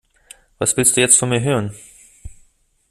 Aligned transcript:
Was 0.57 0.75
willst 0.77 0.97
du 0.97 1.01
jetzt 1.01 1.19
von 1.19 1.29
mir 1.29 1.41
hören? 1.41 1.75